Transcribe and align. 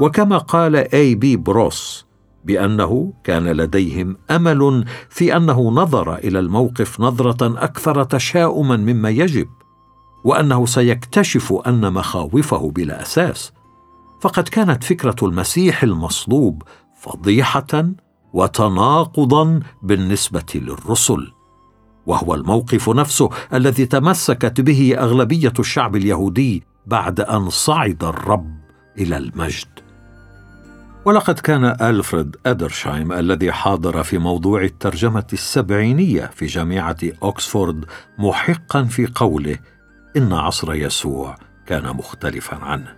وكما 0.00 0.38
قال 0.38 0.76
إي 0.76 1.14
بي 1.14 1.36
بروس 1.36 2.06
بأنه 2.44 3.12
كان 3.24 3.48
لديهم 3.48 4.16
أمل 4.30 4.84
في 5.08 5.36
أنه 5.36 5.70
نظر 5.70 6.14
إلى 6.14 6.38
الموقف 6.38 7.00
نظرة 7.00 7.64
أكثر 7.64 8.04
تشاؤما 8.04 8.76
مما 8.76 9.10
يجب 9.10 9.48
وأنه 10.24 10.66
سيكتشف 10.66 11.52
أن 11.66 11.92
مخاوفه 11.92 12.70
بلا 12.70 13.02
أساس. 13.02 13.52
فقد 14.20 14.48
كانت 14.48 14.84
فكرة 14.84 15.16
المسيح 15.22 15.82
المصلوب 15.82 16.62
فضيحة 17.00 17.84
وتناقضا 18.32 19.60
بالنسبة 19.82 20.46
للرسل 20.54 21.32
وهو 22.06 22.34
الموقف 22.34 22.88
نفسه 22.88 23.30
الذي 23.54 23.86
تمسكت 23.86 24.60
به 24.60 24.94
أغلبية 24.98 25.52
الشعب 25.58 25.96
اليهودي 25.96 26.62
بعد 26.86 27.20
أن 27.20 27.50
صعد 27.50 28.04
الرب 28.04 28.62
إلى 28.98 29.16
المجد. 29.16 29.71
ولقد 31.04 31.38
كان 31.38 31.64
ألفريد 31.64 32.36
أدرشايم 32.46 33.12
الذي 33.12 33.52
حاضر 33.52 34.02
في 34.02 34.18
موضوع 34.18 34.62
الترجمة 34.62 35.26
السبعينية 35.32 36.30
في 36.34 36.46
جامعة 36.46 36.96
أوكسفورد 37.22 37.84
محقا 38.18 38.84
في 38.84 39.06
قوله 39.14 39.58
إن 40.16 40.32
عصر 40.32 40.74
يسوع 40.74 41.36
كان 41.66 41.96
مختلفا 41.96 42.56
عنه. 42.56 42.94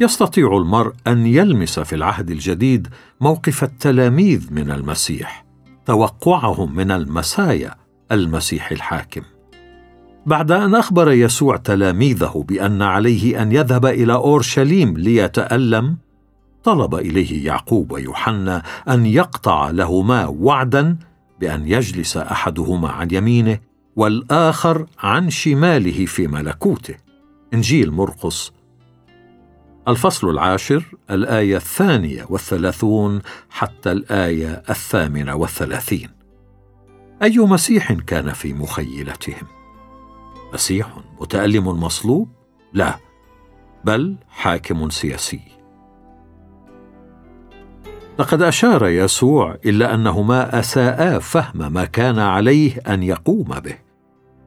يستطيع 0.00 0.56
المرء 0.56 0.92
أن 1.06 1.26
يلمس 1.26 1.78
في 1.78 1.94
العهد 1.94 2.30
الجديد 2.30 2.88
موقف 3.20 3.64
التلاميذ 3.64 4.52
من 4.52 4.70
المسيح 4.70 5.44
توقعهم 5.86 6.76
من 6.76 6.90
المسايا 6.90 7.74
المسيح 8.12 8.70
الحاكم. 8.70 9.22
بعد 10.26 10.52
أن 10.52 10.74
أخبر 10.74 11.12
يسوع 11.12 11.56
تلاميذه 11.56 12.44
بأن 12.48 12.82
عليه 12.82 13.42
أن 13.42 13.52
يذهب 13.52 13.86
إلى 13.86 14.12
أورشليم 14.12 14.96
ليتألم 14.98 16.05
طلب 16.66 16.94
إليه 16.94 17.46
يعقوب 17.46 17.92
ويوحنا 17.92 18.62
أن 18.88 19.06
يقطع 19.06 19.70
لهما 19.70 20.26
وعدا 20.26 20.96
بأن 21.40 21.68
يجلس 21.68 22.16
أحدهما 22.16 22.88
عن 22.88 23.08
يمينه 23.12 23.58
والآخر 23.96 24.86
عن 24.98 25.30
شماله 25.30 26.06
في 26.06 26.26
ملكوته 26.26 26.94
إنجيل 27.54 27.90
مرقس 27.90 28.52
الفصل 29.88 30.30
العاشر 30.30 30.84
الآية 31.10 31.56
الثانية 31.56 32.26
والثلاثون 32.28 33.22
حتى 33.50 33.92
الآية 33.92 34.62
الثامنة 34.70 35.34
والثلاثين 35.34 36.08
أي 37.22 37.38
مسيح 37.38 37.92
كان 37.92 38.32
في 38.32 38.52
مخيلتهم؟ 38.52 39.46
مسيح 40.54 40.96
متألم 41.20 41.68
مصلوب؟ 41.68 42.28
لا 42.72 42.98
بل 43.84 44.16
حاكم 44.28 44.90
سياسي 44.90 45.55
لقد 48.18 48.42
أشار 48.42 48.86
يسوع 48.86 49.56
إلى 49.64 49.94
أنهما 49.94 50.58
أساءا 50.58 51.18
فهم 51.18 51.72
ما 51.72 51.84
كان 51.84 52.18
عليه 52.18 52.80
أن 52.88 53.02
يقوم 53.02 53.48
به. 53.48 53.74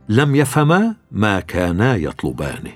لم 0.10 0.36
يفهما 0.36 0.96
ما 1.12 1.40
كانا 1.40 1.96
يطلبانه. 1.96 2.72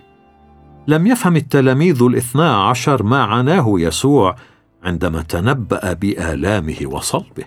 لم 0.88 1.08
يفهم 1.08 1.36
التلاميذ 1.36 2.04
الاثنا 2.04 2.64
عشر 2.64 3.04
ما 3.04 3.24
عناه 3.24 3.74
يسوع 3.78 4.36
عندما 4.84 5.22
تنبأ 5.22 5.94
بآلامه 5.94 6.78
وصلبه. 6.86 7.44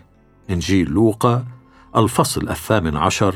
إنجيل 0.50 0.90
لوقا 0.90 1.44
الفصل 1.96 2.48
الثامن 2.48 2.96
عشر 2.96 3.34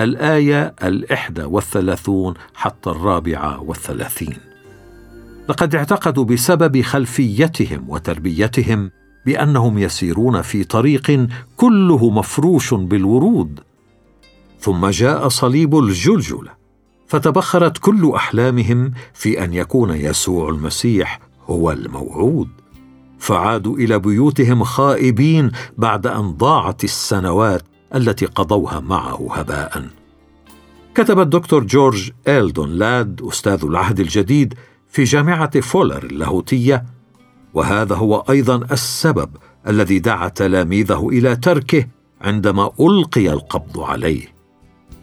الآية 0.00 0.74
الإحدى 0.82 1.42
والثلاثون 1.42 2.34
حتى 2.54 2.90
الرابعة 2.90 3.62
والثلاثين. 3.62 4.36
لقد 5.48 5.74
اعتقدوا 5.74 6.24
بسبب 6.24 6.80
خلفيتهم 6.82 7.84
وتربيتهم 7.88 8.90
بأنهم 9.26 9.78
يسيرون 9.78 10.42
في 10.42 10.64
طريق 10.64 11.26
كله 11.56 12.10
مفروش 12.10 12.74
بالورود. 12.74 13.60
ثم 14.60 14.86
جاء 14.86 15.28
صليب 15.28 15.78
الجلجله 15.78 16.50
فتبخرت 17.06 17.78
كل 17.78 18.12
أحلامهم 18.14 18.92
في 19.14 19.44
أن 19.44 19.54
يكون 19.54 19.90
يسوع 19.90 20.48
المسيح 20.48 21.20
هو 21.46 21.70
الموعود. 21.72 22.48
فعادوا 23.18 23.76
إلى 23.76 23.98
بيوتهم 23.98 24.64
خائبين 24.64 25.50
بعد 25.78 26.06
أن 26.06 26.30
ضاعت 26.30 26.84
السنوات 26.84 27.62
التي 27.94 28.26
قضوها 28.26 28.80
معه 28.80 29.28
هباء. 29.32 29.86
كتب 30.94 31.20
الدكتور 31.20 31.64
جورج 31.64 32.10
إلدون 32.28 32.70
لاد 32.70 33.22
أستاذ 33.28 33.64
العهد 33.64 34.00
الجديد 34.00 34.54
في 34.88 35.04
جامعة 35.04 35.60
فولر 35.60 36.04
اللاهوتية 36.04 36.84
وهذا 37.54 37.94
هو 37.94 38.24
أيضا 38.30 38.56
السبب 38.72 39.30
الذي 39.68 39.98
دعا 39.98 40.28
تلاميذه 40.28 41.08
إلى 41.08 41.36
تركه 41.36 41.86
عندما 42.20 42.70
ألقي 42.80 43.32
القبض 43.32 43.80
عليه. 43.80 44.40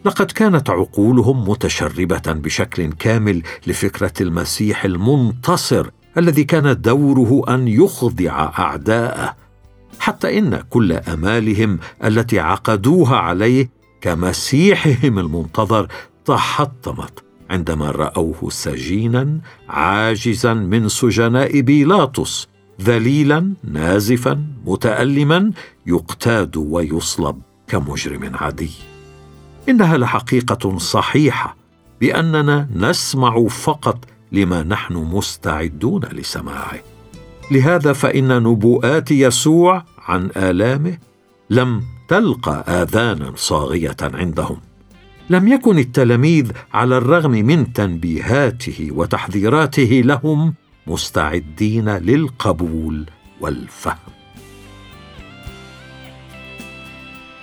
لقد 0.04 0.26
كانت 0.26 0.70
عقولهم 0.70 1.48
متشربة 1.48 2.22
بشكل 2.26 2.92
كامل 2.92 3.42
لفكرة 3.66 4.12
المسيح 4.20 4.84
المنتصر 4.84 5.90
الذي 6.18 6.44
كان 6.44 6.80
دوره 6.80 7.54
أن 7.54 7.68
يخضع 7.68 8.52
أعداءه 8.58 9.36
حتى 9.98 10.38
إن 10.38 10.62
كل 10.70 10.92
أمالهم 10.92 11.78
التي 12.04 12.40
عقدوها 12.40 13.16
عليه 13.16 13.70
كمسيحهم 14.00 15.18
المنتظر 15.18 15.88
تحطمت. 16.24 17.27
عندما 17.50 17.90
رأوه 17.90 18.50
سجينا 18.50 19.40
عاجزا 19.68 20.54
من 20.54 20.88
سجناء 20.88 21.60
بيلاطس 21.60 22.48
ذليلا 22.82 23.54
نازفا 23.64 24.46
متألما 24.66 25.52
يقتاد 25.86 26.56
ويصلب 26.56 27.40
كمجرم 27.68 28.36
عادي. 28.36 28.70
إنها 29.68 29.96
لحقيقة 29.96 30.78
صحيحة 30.78 31.56
بأننا 32.00 32.68
نسمع 32.74 33.46
فقط 33.46 34.04
لما 34.32 34.62
نحن 34.62 34.94
مستعدون 34.94 36.04
لسماعه. 36.12 36.78
لهذا 37.50 37.92
فإن 37.92 38.42
نبوءات 38.42 39.10
يسوع 39.10 39.84
عن 39.98 40.30
آلامه 40.36 40.98
لم 41.50 41.82
تلقى 42.08 42.64
آذانا 42.68 43.32
صاغية 43.36 43.96
عندهم. 44.02 44.67
لم 45.30 45.48
يكن 45.48 45.78
التلاميذ 45.78 46.52
على 46.74 46.96
الرغم 46.96 47.30
من 47.30 47.72
تنبيهاته 47.72 48.88
وتحذيراته 48.92 50.02
لهم 50.04 50.54
مستعدين 50.86 51.88
للقبول 51.88 53.06
والفهم. 53.40 54.12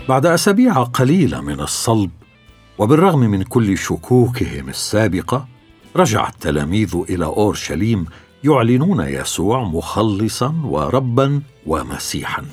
بعد 0.09 0.25
أسابيع 0.25 0.83
قليلة 0.83 1.41
من 1.41 1.59
الصلب 1.59 2.09
وبالرغم 2.77 3.19
من 3.19 3.43
كل 3.43 3.77
شكوكهم 3.77 4.69
السابقة 4.69 5.47
رجع 5.95 6.27
التلاميذ 6.27 6.95
إلى 7.09 7.25
أورشليم 7.25 8.05
يعلنون 8.43 8.99
يسوع 9.01 9.63
مخلصا 9.63 10.61
وربا 10.65 11.41
ومسيحا. 11.65 12.45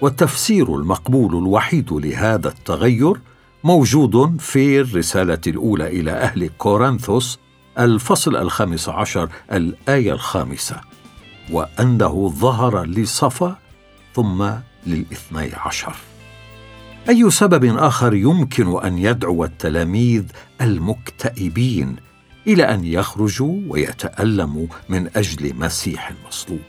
والتفسير 0.00 0.76
المقبول 0.76 1.36
الوحيد 1.38 1.92
لهذا 1.92 2.48
التغير 2.48 3.14
موجود 3.64 4.40
في 4.40 4.80
الرسالة 4.80 5.40
الأولى 5.46 5.86
إلى 5.86 6.10
أهل 6.10 6.50
كورنثوس 6.58 7.38
الفصل 7.78 8.36
الخامس 8.36 8.88
عشر 8.88 9.28
الآية 9.52 10.12
الخامسة 10.12 10.80
وأنه 11.50 12.28
ظهر 12.28 12.84
لصفا 12.84 13.56
ثم 14.14 14.50
للاثني 14.86 15.50
عشر. 15.54 15.94
أي 17.08 17.30
سبب 17.30 17.64
آخر 17.64 18.14
يمكن 18.14 18.78
أن 18.84 18.98
يدعو 18.98 19.44
التلاميذ 19.44 20.24
المكتئبين 20.60 21.96
إلى 22.46 22.62
أن 22.62 22.84
يخرجوا 22.84 23.60
ويتألموا 23.68 24.66
من 24.88 25.10
أجل 25.16 25.54
مسيح 25.56 26.12
مصلوب 26.28 26.60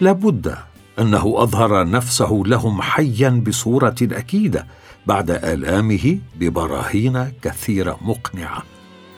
لابد 0.00 0.56
أنه 0.98 1.34
أظهر 1.36 1.90
نفسه 1.90 2.42
لهم 2.46 2.82
حيا 2.82 3.30
بصورة 3.46 3.96
أكيدة 4.02 4.66
بعد 5.06 5.30
آلامه 5.30 6.18
ببراهين 6.36 7.32
كثيرة 7.42 7.98
مقنعة 8.02 8.62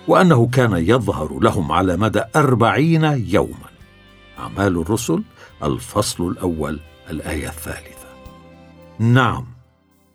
وأنه 0.09 0.47
كان 0.47 0.73
يظهر 0.73 1.39
لهم 1.41 1.73
على 1.73 1.97
مدى 1.97 2.23
أربعين 2.37 3.05
يوما. 3.05 3.71
أعمال 4.39 4.81
الرسل 4.81 5.23
الفصل 5.63 6.29
الأول 6.29 6.81
الآية 7.11 7.49
الثالثة. 7.49 8.07
نعم 8.99 9.47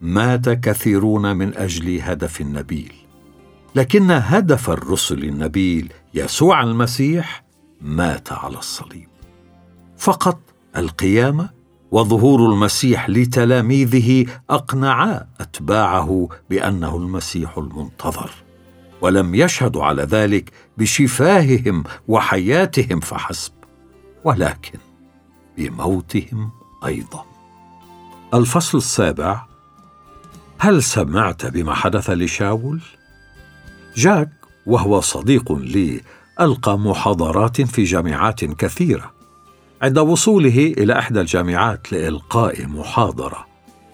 مات 0.00 0.48
كثيرون 0.48 1.36
من 1.36 1.56
أجل 1.56 2.00
هدف 2.00 2.42
نبيل 2.42 2.92
لكن 3.74 4.10
هدف 4.10 4.70
الرسل 4.70 5.24
النبيل 5.24 5.92
يسوع 6.14 6.62
المسيح 6.62 7.44
مات 7.80 8.32
على 8.32 8.58
الصليب. 8.58 9.08
فقط 9.98 10.40
القيامة 10.76 11.61
وظهور 11.92 12.52
المسيح 12.52 13.10
لتلاميذه 13.10 14.26
اقنعا 14.50 15.26
أتباعه 15.40 16.28
بأنه 16.50 16.96
المسيح 16.96 17.58
المنتظر 17.58 18.30
ولم 19.00 19.34
يشهدوا 19.34 19.84
على 19.84 20.02
ذلك 20.02 20.52
بشفاههم 20.78 21.84
وحياتهم 22.08 23.00
فحسب 23.00 23.52
ولكن 24.24 24.78
بموتهم 25.58 26.50
أيضا. 26.84 27.24
الفصل 28.34 28.78
السابع 28.78 29.46
هل 30.58 30.82
سمعت 30.82 31.46
بما 31.46 31.74
حدث 31.74 32.10
لشاول؟ 32.10 32.80
جاك 33.96 34.30
وهو 34.66 35.00
صديق 35.00 35.52
لي 35.52 36.00
ألقى 36.40 36.78
محاضرات 36.78 37.60
في 37.60 37.84
جامعات 37.84 38.44
كثيرة. 38.44 39.11
عند 39.82 39.98
وصوله 39.98 40.74
إلى 40.78 40.98
إحدى 40.98 41.20
الجامعات 41.20 41.92
لإلقاء 41.92 42.66
محاضرة. 42.66 43.46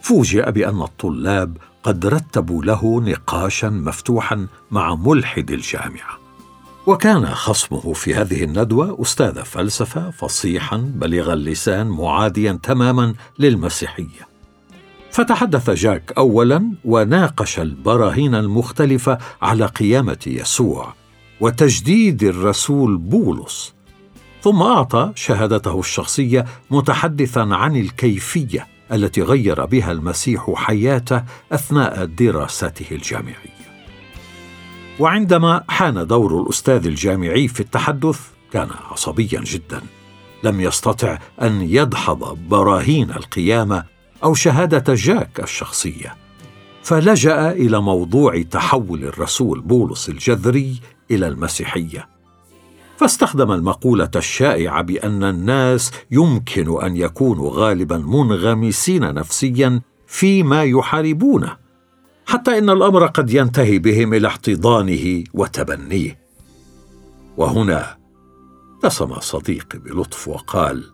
فوجئ 0.03 0.51
بأن 0.51 0.83
الطلاب 0.83 1.57
قد 1.83 2.07
رتبوا 2.07 2.65
له 2.65 3.01
نقاشا 3.01 3.67
مفتوحا 3.67 4.47
مع 4.71 4.95
ملحد 4.95 5.51
الجامعة. 5.51 6.19
وكان 6.87 7.27
خصمه 7.27 7.93
في 7.93 8.15
هذه 8.15 8.45
الندوة 8.45 9.03
أستاذ 9.03 9.45
فلسفة 9.45 10.11
فصيحا 10.11 10.77
بليغ 10.77 11.33
اللسان 11.33 11.87
معاديا 11.87 12.59
تماما 12.63 13.15
للمسيحية. 13.39 14.29
فتحدث 15.11 15.71
جاك 15.71 16.13
اولا 16.19 16.73
وناقش 16.85 17.61
البراهين 17.61 18.35
المختلفة 18.35 19.19
على 19.43 19.67
قيامة 19.67 20.19
يسوع 20.27 20.95
وتجديد 21.41 22.23
الرسول 22.23 22.97
بولس. 22.97 23.78
ثم 24.43 24.63
أعطى 24.63 25.13
شهادته 25.15 25.81
الشخصية 25.81 26.45
متحدثا 26.71 27.41
عن 27.41 27.77
الكيفية 27.77 28.67
التي 28.93 29.23
غير 29.23 29.65
بها 29.65 29.93
المسيح 29.93 30.53
حياته 30.55 31.23
أثناء 31.53 32.05
دراسته 32.05 32.95
الجامعية. 32.95 33.59
وعندما 34.99 35.65
حان 35.69 36.07
دور 36.07 36.43
الأستاذ 36.43 36.87
الجامعي 36.87 37.49
في 37.49 37.61
التحدث 37.61 38.21
كان 38.53 38.69
عصبيا 38.91 39.41
جدا. 39.41 39.81
لم 40.45 40.61
يستطع 40.61 41.19
أن 41.43 41.63
يدحض 41.63 42.39
براهين 42.49 43.11
القيامة 43.11 43.85
أو 44.25 44.35
شهادة 44.35 44.95
جاك 44.95 45.41
الشخصية. 45.41 46.17
فلجأ 46.83 47.51
إلى 47.51 47.81
موضوع 47.81 48.43
تحول 48.43 49.05
الرسول 49.05 49.61
بولس 49.61 50.09
الجذري 50.09 50.81
إلى 51.11 51.29
المسيحية. 51.29 52.18
فاستخدم 52.99 53.53
المقولة 53.53 54.11
الشائعة 54.17 54.83
بأن 54.83 55.25
الناس 55.25 55.91
يمكن 56.11 56.83
أن 56.83 56.97
يكونوا 56.97 57.51
غالبا 57.55 57.99
منغمسين 57.99 59.15
نفسيا 59.15 59.81
فيما 60.07 60.65
يحاربونه 60.65 61.57
حتى 62.27 62.59
إن 62.59 62.71
الأمر 62.71 63.07
قد 63.07 63.31
ينتهي 63.31 63.79
بهم 63.79 64.15
إلى 64.15 64.29
احتضانه 64.29 65.25
وتبنيه. 65.35 66.19
وهنا 67.37 67.97
ابتسم 68.75 69.21
صديقي 69.21 69.79
بلطف 69.79 70.29
وقال 70.29 70.85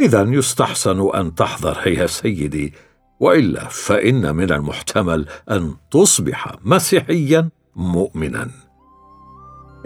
اذا 0.00 0.22
يستحسن 0.22 1.10
أن 1.14 1.34
تحذر 1.34 1.86
يا 1.86 2.06
سيدي 2.06 2.74
وإلا 3.20 3.68
فإن 3.68 4.36
من 4.36 4.52
المحتمل 4.52 5.26
أن 5.50 5.74
تصبح 5.90 6.54
مسيحيا 6.64 7.48
مؤمنا. 7.76 8.69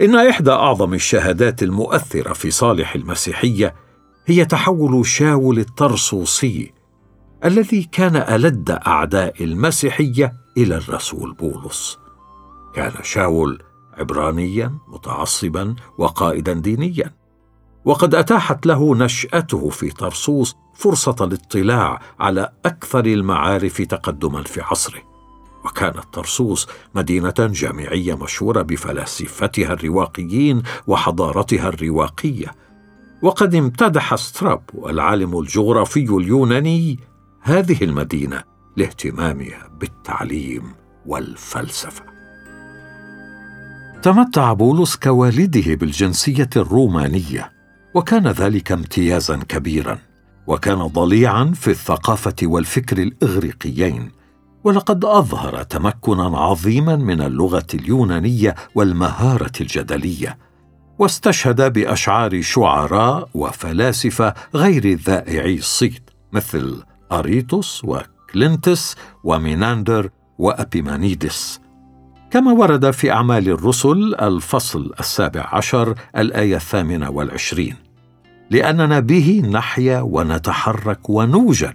إن 0.01 0.15
إحدى 0.15 0.51
أعظم 0.51 0.93
الشهادات 0.93 1.63
المؤثرة 1.63 2.33
في 2.33 2.51
صالح 2.51 2.95
المسيحية 2.95 3.75
هي 4.25 4.45
تحول 4.45 5.05
شاول 5.05 5.59
الطرسوسي 5.59 6.73
الذي 7.45 7.83
كان 7.83 8.15
ألد 8.15 8.71
أعداء 8.71 9.43
المسيحية 9.43 10.33
إلى 10.57 10.75
الرسول 10.77 11.33
بولس. 11.33 11.99
كان 12.73 12.91
شاول 13.03 13.63
عبرانيا 13.93 14.77
متعصبا 14.87 15.75
وقائدا 15.97 16.53
دينيا. 16.53 17.11
وقد 17.85 18.15
أتاحت 18.15 18.65
له 18.65 18.95
نشأته 18.95 19.69
في 19.69 19.89
طرسوس 19.89 20.55
فرصة 20.73 21.15
الاطلاع 21.21 22.01
على 22.19 22.49
أكثر 22.65 23.05
المعارف 23.05 23.81
تقدما 23.81 24.43
في 24.43 24.61
عصره. 24.61 25.14
وكانت 25.65 26.03
طرسوس 26.13 26.67
مدينة 26.95 27.33
جامعية 27.39 28.17
مشهورة 28.17 28.61
بفلاسفتها 28.61 29.73
الرواقيين 29.73 30.63
وحضارتها 30.87 31.69
الرواقية. 31.69 32.51
وقد 33.21 33.55
امتدح 33.55 34.15
سترابو 34.15 34.89
العالم 34.89 35.39
الجغرافي 35.39 35.99
اليوناني 35.99 36.99
هذه 37.41 37.83
المدينة 37.83 38.43
لاهتمامها 38.77 39.69
بالتعليم 39.79 40.63
والفلسفة. 41.05 42.03
تمتع 44.01 44.53
بولس 44.53 44.95
كوالده 44.95 45.75
بالجنسية 45.75 46.49
الرومانية 46.55 47.51
وكان 47.93 48.27
ذلك 48.27 48.71
امتيازا 48.71 49.37
كبيرا 49.37 49.99
وكان 50.47 50.77
ضليعا 50.87 51.51
في 51.55 51.71
الثقافة 51.71 52.35
والفكر 52.43 52.97
الإغريقيين 52.97 54.11
ولقد 54.65 55.05
أظهر 55.05 55.63
تمكنا 55.63 56.37
عظيما 56.37 56.95
من 56.95 57.21
اللغة 57.21 57.67
اليونانية 57.73 58.55
والمهارة 58.75 59.51
الجدلية 59.61 60.37
واستشهد 60.99 61.73
بأشعار 61.73 62.41
شعراء 62.41 63.29
وفلاسفة 63.33 64.33
غير 64.55 64.93
ذائعي 64.93 65.55
الصيت 65.55 66.09
مثل 66.33 66.83
أراتوس 67.11 67.81
وكليانتس 67.85 68.95
وميناندر 69.23 70.09
وأبيمنيدس. 70.37 71.59
كما 72.31 72.51
ورد 72.51 72.91
في 72.91 73.11
أعمال 73.11 73.49
الرسل 73.49 74.15
الفصل 74.21 74.91
السابع 74.99 75.49
عشر 75.51 75.95
الآية 76.17 76.55
الثامنة 76.55 77.09
والعشرين 77.09 77.75
لأننا 78.49 78.99
به 78.99 79.43
نحيا 79.51 80.01
ونتحرك 80.01 81.09
ونوجد 81.09 81.73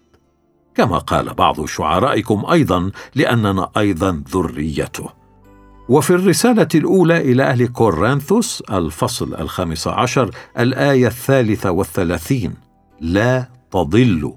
كما 0.74 0.98
قال 0.98 1.34
بعض 1.34 1.66
شعرائكم 1.66 2.46
أيضا 2.46 2.90
لأننا 3.14 3.70
أيضا 3.76 4.22
ذريته. 4.34 5.20
وفي 5.88 6.10
الرسالة 6.10 6.68
الأولى 6.74 7.32
إلى 7.32 7.42
أهل 7.42 7.66
كورنثوس 7.66 8.62
الفصل 8.70 9.34
الخامس 9.34 9.88
عشر 9.88 10.30
الآية 10.58 11.06
الثالثة 11.06 11.70
والثلاثين 11.70 12.54
لا 13.00 13.48
تضلوا 13.70 14.34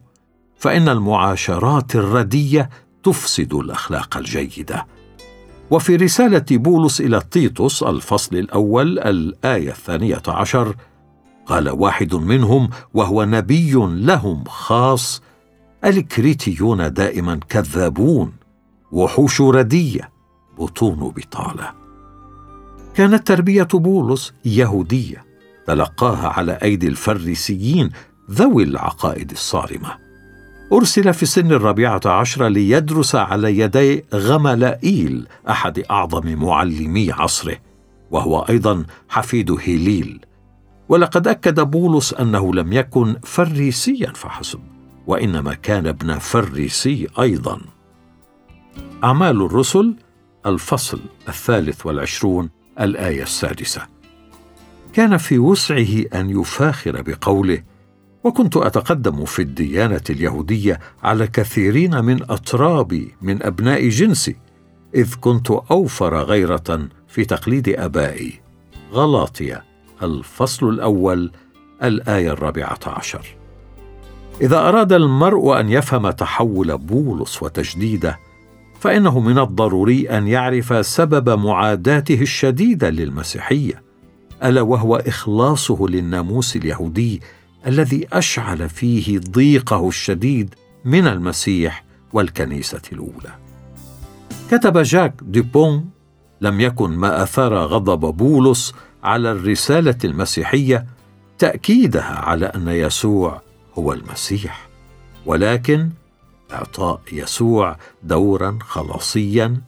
فإن 0.57 0.89
المعاشرات 0.89 1.95
الردية 1.95 2.69
تفسد 3.03 3.53
الأخلاق 3.53 4.17
الجيدة. 4.17 4.85
وفي 5.71 5.95
رسالة 5.95 6.45
بولس 6.51 7.01
إلى 7.01 7.21
تيتوس 7.31 7.83
الفصل 7.83 8.35
الأول 8.35 8.99
الآية 8.99 9.69
الثانية 9.69 10.21
عشر 10.27 10.75
قال 11.45 11.69
واحد 11.69 12.15
منهم 12.15 12.69
وهو 12.93 13.23
نبي 13.25 13.73
لهم 13.87 14.43
خاص 14.43 15.21
الكريتيون 15.85 16.93
دائما 16.93 17.39
كذابون 17.49 18.33
وحوش 18.91 19.41
ردية 19.41 20.09
بطون 20.59 21.13
بطالة. 21.15 21.71
كانت 22.93 23.27
تربية 23.27 23.67
بولس 23.73 24.33
يهودية 24.45 25.23
تلقاها 25.67 26.27
على 26.27 26.51
أيدي 26.63 26.87
الفريسيين 26.87 27.89
ذوي 28.31 28.63
العقائد 28.63 29.31
الصارمة. 29.31 29.97
أرسل 30.73 31.13
في 31.13 31.25
سن 31.25 31.51
الرابعة 31.51 32.01
عشر 32.05 32.47
ليدرس 32.47 33.15
على 33.15 33.59
يدي 33.59 34.05
غملائيل 34.13 35.27
أحد 35.49 35.79
أعظم 35.79 36.33
معلمي 36.35 37.11
عصره 37.11 37.57
وهو 38.11 38.39
أيضا 38.39 38.85
حفيد 39.09 39.51
هيليل. 39.51 40.25
ولقد 40.89 41.27
أكد 41.27 41.59
بولس 41.59 42.13
أنه 42.13 42.53
لم 42.53 42.73
يكن 42.73 43.15
فريسيا 43.23 44.11
فحسب. 44.15 44.72
وإنما 45.07 45.53
كان 45.53 45.87
ابن 45.87 46.17
فريسي 46.17 47.07
أيضا. 47.19 47.61
أعمال 49.03 49.41
الرسل 49.41 49.95
الفصل 50.45 50.99
الثالث 51.27 51.85
والعشرون 51.85 52.49
الآية 52.79 53.23
السادسة. 53.23 53.81
كان 54.93 55.17
في 55.17 55.39
وسعه 55.39 56.03
أن 56.13 56.29
يفاخر 56.29 57.01
بقوله 57.01 57.63
وكنت 58.23 58.57
أتقدم 58.57 59.25
في 59.25 59.41
الديانة 59.41 60.01
اليهودية 60.09 60.79
على 61.03 61.27
كثيرين 61.27 62.05
من 62.05 62.31
أترابي 62.31 63.15
من 63.21 63.43
أبناء 63.43 63.89
جنسي 63.89 64.35
إذ 64.95 65.15
كنت 65.21 65.51
أوفر 65.51 66.23
غيرة 66.23 66.87
في 67.07 67.25
تقليد 67.25 67.69
آبائي. 67.69 68.41
غلاطية 68.91 69.63
الفصل 70.03 70.69
الأول 70.69 71.31
الآية 71.83 72.31
الرابعة 72.31 72.79
عشر. 72.87 73.42
إذا 74.41 74.57
أراد 74.57 74.93
المرء 74.93 75.59
أن 75.59 75.69
يفهم 75.69 76.09
تحول 76.09 76.77
بولس 76.77 77.43
وتجديده 77.43 78.19
فإنه 78.79 79.19
من 79.19 79.39
الضروري 79.39 80.09
أن 80.09 80.27
يعرف 80.27 80.85
سبب 80.85 81.29
معاداته 81.39 82.21
الشديدة 82.21 82.89
للمسيحية 82.89 83.83
ألا 84.43 84.61
وهو 84.61 84.95
إخلاصه 84.95 85.87
للناموس 85.87 86.55
اليهودي 86.55 87.21
الذي 87.67 88.07
أشعل 88.13 88.69
فيه 88.69 89.19
ضيقه 89.19 89.87
الشديد 89.87 90.55
من 90.85 91.07
المسيح 91.07 91.83
والكنيسة 92.13 92.81
الأولى. 92.91 93.35
كتب 94.51 94.77
جاك 94.77 95.13
ديبون 95.21 95.89
لم 96.41 96.61
يكن 96.61 96.89
ما 96.89 97.23
أثار 97.23 97.55
غضب 97.55 98.17
بولس 98.17 98.73
على 99.03 99.31
الرسالة 99.31 99.97
المسيحية 100.03 100.85
تأكيدها 101.39 102.15
على 102.19 102.45
أن 102.45 102.67
يسوع 102.67 103.41
هو 103.77 103.93
المسيح 103.93 104.69
ولكن 105.25 105.89
إعطاء 106.51 107.01
يسوع 107.11 107.77
دورا 108.03 108.59
خلاصيا. 108.61 109.61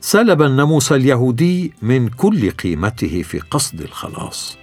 سلب 0.00 0.42
الناموس 0.42 0.92
اليهودي 0.92 1.72
من 1.82 2.08
كل 2.08 2.50
قيمته 2.50 3.22
في 3.22 3.38
قصد 3.38 3.80
الخلاص. 3.80 4.56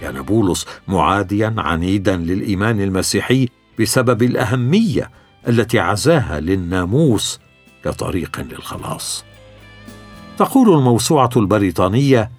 كان 0.00 0.22
بولس 0.22 0.66
معاديا 0.88 1.54
عنيدا 1.58 2.16
للإيمان 2.16 2.80
المسيحي 2.80 3.48
بسبب 3.80 4.22
الأهمية 4.22 5.10
التي 5.48 5.78
عزاها 5.78 6.40
للناموس 6.40 7.40
كطريق 7.84 8.40
للخلاص. 8.40 9.24
تقول 10.38 10.78
الموسوعة 10.78 11.30
البريطانية 11.36 12.30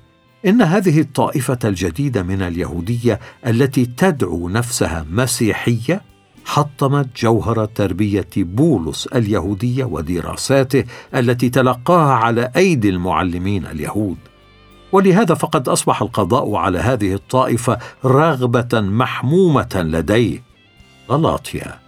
إن 0.45 0.61
هذه 0.61 0.99
الطائفة 0.99 1.57
الجديدة 1.63 2.23
من 2.23 2.41
اليهودية 2.41 3.19
التي 3.47 3.85
تدعو 3.85 4.49
نفسها 4.49 5.05
مسيحية 5.11 6.01
حطمت 6.45 7.21
جوهر 7.21 7.65
تربية 7.65 8.29
بولس 8.37 9.07
اليهودية 9.07 9.83
ودراساته 9.83 10.83
التي 11.15 11.49
تلقاها 11.49 12.13
على 12.13 12.51
أيدي 12.55 12.89
المعلمين 12.89 13.65
اليهود. 13.65 14.17
ولهذا 14.91 15.33
فقد 15.33 15.69
أصبح 15.69 16.01
القضاء 16.01 16.55
على 16.55 16.79
هذه 16.79 17.13
الطائفة 17.13 17.77
رغبة 18.05 18.81
محمومة 18.81 19.69
لديه. 19.75 20.43
غلاطيا 21.09 21.79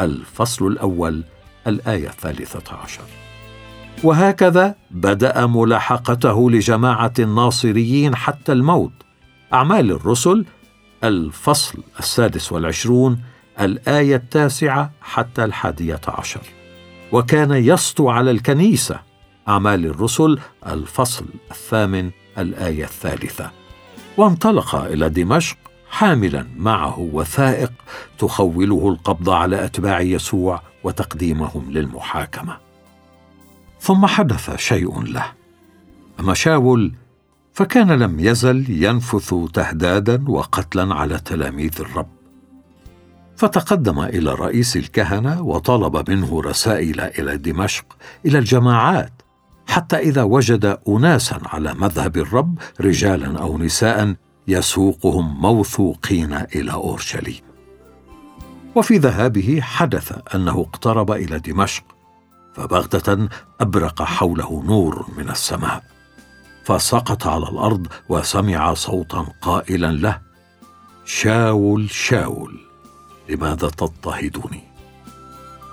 الفصل 0.00 0.66
الأول 0.66 1.24
الآية 1.66 2.08
الثالثة 2.08 2.76
عشر. 2.76 3.17
وهكذا 4.04 4.74
بدأ 4.90 5.46
ملاحقته 5.46 6.50
لجماعة 6.50 7.12
الناصريين 7.18 8.16
حتى 8.16 8.52
الموت. 8.52 8.92
أعمال 9.52 9.90
الرسل 9.90 10.44
الفصل 11.04 11.78
السادس 11.98 12.52
والعشرون 12.52 13.20
الآية 13.60 14.16
التاسعة 14.16 14.90
حتى 15.00 15.44
الحادية 15.44 16.00
عشر. 16.08 16.40
وكان 17.12 17.52
يسطو 17.52 18.08
على 18.08 18.30
الكنيسة. 18.30 19.00
أعمال 19.48 19.86
الرسل 19.86 20.38
الفصل 20.66 21.26
الثامن 21.50 22.10
الآية 22.38 22.84
الثالثة. 22.84 23.50
وانطلق 24.16 24.74
إلى 24.74 25.08
دمشق 25.08 25.56
حاملا 25.90 26.46
معه 26.56 26.98
وثائق 27.12 27.72
تخوله 28.18 28.88
القبض 28.88 29.30
على 29.30 29.64
أتباع 29.64 30.00
يسوع 30.00 30.62
وتقديمهم 30.84 31.70
للمحاكمة. 31.70 32.67
ثم 33.80 34.06
حدث 34.06 34.56
شيء 34.56 35.02
له. 35.02 35.24
أما 36.20 36.34
شاول 36.34 36.92
فكان 37.52 37.92
لم 37.92 38.20
يزل 38.20 38.84
ينفث 38.84 39.34
تهدادا 39.52 40.24
وقتلا 40.30 40.94
على 40.94 41.18
تلاميذ 41.18 41.80
الرب. 41.80 42.08
فتقدم 43.36 44.00
إلى 44.00 44.34
رئيس 44.34 44.76
الكهنة 44.76 45.42
وطلب 45.42 46.10
منه 46.10 46.42
رسائل 46.42 47.00
إلى 47.00 47.36
دمشق 47.36 47.84
إلى 48.26 48.38
الجماعات 48.38 49.12
حتى 49.66 49.96
إذا 49.96 50.22
وجد 50.22 50.78
اناسا 50.88 51.40
على 51.46 51.74
مذهب 51.74 52.16
الرب 52.16 52.58
رجالا 52.80 53.38
أو 53.38 53.58
نساء 53.58 54.14
يسوقهم 54.48 55.40
موثوقين 55.40 56.32
إلى 56.32 56.72
أورشليم. 56.72 57.40
وفي 58.74 58.98
ذهابه 58.98 59.60
حدث 59.62 60.18
أنه 60.34 60.60
اقترب 60.60 61.10
إلى 61.10 61.38
دمشق. 61.38 61.84
فبغتة 62.58 63.28
أبرق 63.60 64.02
حوله 64.02 64.62
نور 64.66 65.06
من 65.16 65.30
السماء 65.30 65.84
فسقط 66.64 67.26
على 67.26 67.48
الأرض 67.48 67.86
وسمع 68.08 68.74
صوتا 68.74 69.26
قائلا 69.42 69.86
له 69.86 70.20
شاول 71.04 71.90
شاول 71.90 72.60
لماذا 73.28 73.68
تضطهدني؟ 73.68 74.62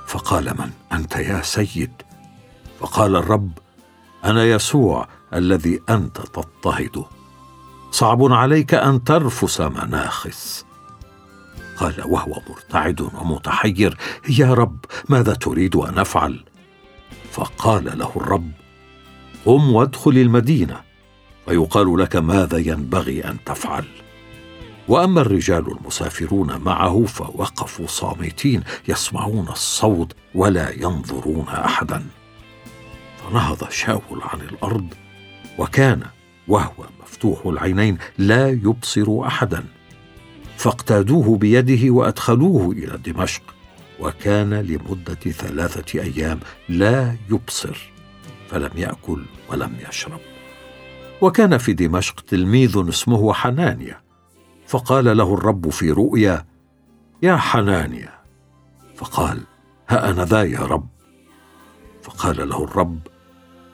فقال 0.08 0.46
من؟ 0.46 0.72
أنت 0.92 1.15
يا 1.15 1.42
سيد. 1.42 1.92
فقال 2.80 3.15
الرب 3.15 3.51
أنا 4.25 4.44
يسوع 4.44 5.08
الذي 5.34 5.82
أنت 5.89 6.18
تضطهده 6.18 7.06
صعب 7.92 8.34
عليك 8.34 8.74
أن 8.74 9.04
ترفس 9.04 9.62
مناخس. 9.62 10.65
قال 11.77 12.04
وهو 12.06 12.42
مرتعد 12.50 13.01
ومتحير. 13.01 13.98
يا 14.30 14.54
رب 14.54 14.86
ماذا 15.10 15.34
تريد 15.34 15.75
أن 15.75 16.00
أفعل؟ 16.00 16.46
فقال 17.36 17.98
له 18.00 18.12
الرب 18.15 18.51
قم 19.46 19.74
وادخل 19.74 20.12
المدينة. 20.12 20.82
فيقال 21.46 21.98
لك 21.98 22.15
ماذا 22.15 22.58
ينبغي 22.58 23.25
أن 23.25 23.38
تفعل. 23.46 23.86
وأما 24.88 25.22
الرجال 25.22 25.72
المسافرون 25.72 26.58
معه 26.58 27.04
فوقفوا 27.06 27.88
صامتين 27.88 28.63
يسمعون 28.88 29.48
الصوت 29.50 30.15
ولا 30.36 30.70
ينظرون 30.84 31.46
احدا. 31.48 32.04
فنهض 33.18 33.70
شاول 33.70 34.22
عن 34.22 34.42
الأرض 34.42 34.88
وكان 35.58 36.04
وهو 36.48 36.86
مفتوح 37.04 37.46
العينين 37.46 37.98
لا 38.18 38.50
يبصر 38.50 39.27
احدا. 39.27 39.63
فاقتادوه 40.58 41.38
بيده 41.38 41.89
وأدخلوه 41.92 42.72
إلى 42.72 42.98
دمشق. 42.98 43.54
وكان 44.00 44.54
لمدة 44.54 45.14
ثلاثة 45.32 46.02
أيام 46.02 46.40
لا 46.70 47.16
يبصر 47.30 47.92
فلم 48.50 48.72
يأكل 48.75 49.25
ولم 49.50 49.78
يشرب. 49.90 50.20
وكان 51.22 51.58
في 51.58 51.74
دمشق 51.74 52.20
تلميذ 52.20 52.90
اسمه 52.90 53.34
حنانيا 53.34 54.02
فقال 54.68 55.18
له 55.18 55.34
الرب 55.34 55.70
في 55.70 55.92
رؤيا 55.92 56.46
يا 57.24 57.36
حنانيا 57.36 58.14
فقال 58.96 59.42
ها 59.90 60.10
أنا 60.10 60.25
ذا 60.25 60.44
يا 60.44 60.60
رب. 60.60 60.88
فقال 62.04 62.50
له 62.50 62.64
الرب 62.64 63.00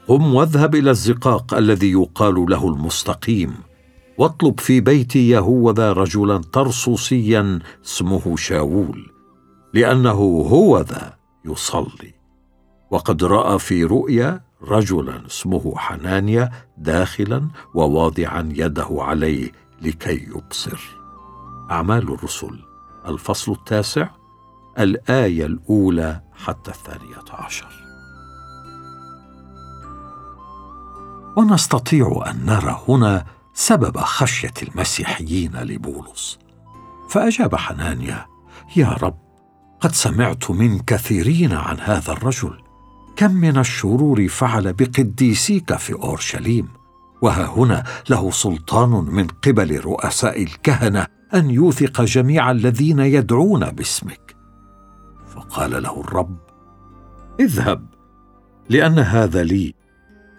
قم 0.07 0.35
واذهب 0.35 0.75
إلى 0.75 0.91
الزقاق 0.91 1.53
الذي 1.53 1.91
يقال 1.91 2.35
له 2.49 2.67
المستقيم 2.67 3.53
واطلب 4.17 4.59
في 4.59 4.81
بيت 4.81 5.15
يهوذا 5.15 5.93
رجلا 5.93 6.37
ترصوصيا 6.37 7.59
اسمه 7.85 8.35
شاول. 8.35 9.10
لأنه 9.73 10.45
هو 10.49 10.79
ذا 10.79 11.17
يصلي. 11.45 12.13
وقد 12.91 13.23
رأى 13.23 13.59
في 13.59 13.83
رؤيا 13.83 14.41
رجلا 14.63 15.25
اسمه 15.27 15.73
حنانيا 15.77 16.51
داخلا 16.77 17.47
وواضعا 17.73 18.49
يده 18.55 18.87
عليه 18.91 19.51
لكي 19.81 20.27
يبصر. 20.35 20.97
أعمال 21.71 22.13
الرسل. 22.13 22.59
الفصل 23.07 23.51
التاسع. 23.51 24.09
الآية 24.79 25.45
الأولى 25.45 26.21
حتى 26.33 26.71
الثانية 26.71 27.23
عشر. 27.33 27.81
ونستطيع 31.37 32.23
أن 32.27 32.45
نرى 32.45 32.81
هنا 32.87 33.25
سبب 33.53 33.97
خشية 33.97 34.53
المسيحيين 34.61 35.57
لبولس. 35.57 36.39
فأجاب 37.09 37.55
حنانيا 37.55 38.25
يا 38.75 38.97
رب 39.01 39.30
قد 39.81 39.91
سمعت 39.91 40.51
من 40.51 40.79
كثيرين 40.79 41.53
عن 41.53 41.79
هذا 41.79 42.11
الرجل. 42.11 42.57
كم 43.15 43.31
من 43.31 43.57
الشرور 43.57 44.27
فعل 44.27 44.73
بقديسيك 44.73 45.75
في 45.75 45.93
أورشليم. 45.93 46.67
وها 47.21 47.45
هنا 47.45 47.83
له 48.09 48.31
سلطان 48.31 48.89
من 48.89 49.27
قبل 49.27 49.79
رؤساء 49.79 50.43
الكهنة 50.43 51.07
أن 51.33 51.49
يوثق 51.49 52.01
جميع 52.01 52.51
الذين 52.51 52.99
يدعون 52.99 53.71
باسمك. 53.71 54.35
فقال 55.27 55.83
له 55.83 56.01
الرب 56.01 56.37
اذهب 57.39 57.85
لأن 58.69 58.99
هذا 58.99 59.43
لي. 59.43 59.73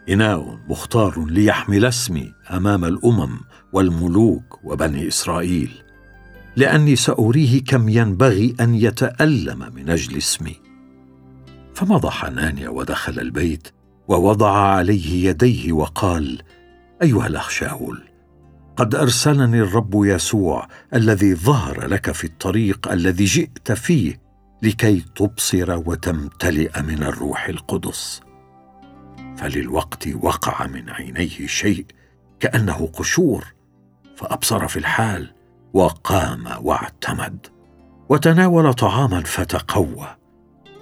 إناء 0.08 0.58
مختار 0.68 1.25
ليحمل 1.25 1.84
اسمي 1.84 2.32
أمام 2.50 2.84
الأمم 2.84 3.40
والملوك 3.72 4.64
وبني 4.64 5.08
إسرائيل. 5.08 5.82
لأني 6.56 6.97
سأريه 6.97 7.64
كم 7.64 7.88
ينبغي 7.88 8.54
أن 8.61 8.75
يتألم 8.75 9.73
من 9.75 9.90
أجل 9.90 10.16
اسمي. 10.16 10.56
فمضى 11.75 12.11
حنانيا 12.11 12.68
ودخل 12.68 13.21
البيت 13.21 13.68
ووضع 14.09 14.52
عليه 14.56 15.28
يديه 15.28 15.73
وقال 15.73 16.42
أيها 17.02 17.26
الأخ 17.26 17.50
شاول 17.50 18.02
قد 18.76 18.94
أرسلني 18.94 19.61
الرب 19.61 20.04
يسوع 20.04 20.68
الذي 20.94 21.35
ظهر 21.35 21.87
لك 21.87 22.11
في 22.11 22.25
الطريق 22.25 22.92
الذي 22.92 23.25
جئت 23.25 23.73
فيه 23.73 24.21
لكي 24.62 25.04
تبصر 25.14 25.82
وتمتلئ 25.87 26.82
من 26.82 27.02
الروح 27.02 27.49
القدس. 27.49 28.21
فللوقت 29.37 30.09
وقع 30.09 30.66
من 30.66 30.90
عينيه 30.90 31.47
شيء 31.47 31.87
كأنه 32.40 32.87
قشور 32.87 33.44
فأبصر 34.16 34.68
في 34.68 34.76
الحال 34.78 35.32
وقام 35.73 36.45
واعتمد 36.61 37.47
وتناول 38.09 38.75
طعاما 38.75 39.21
فتقوى 39.21 40.17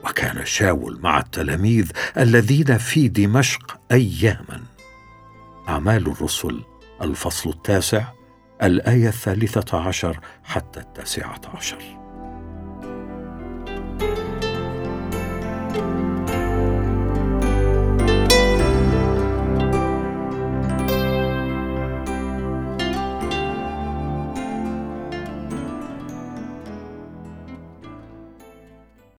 وكان 0.05 0.45
شاول 0.45 1.01
مع 1.01 1.19
التلاميذ 1.19 1.91
الذين 2.19 2.79
في 2.79 3.09
دمشق 3.09 3.81
اياما. 3.93 4.63
أعمال 5.69 6.07
الرسل 6.07 6.61
الفصل 7.03 7.51
التاسع 7.51 8.05
الآية 8.63 9.09
الثالثة 9.09 9.79
عشر 9.79 10.21
حتى 10.45 10.81
التاسعة 10.81 11.41
عشر. 11.55 12.00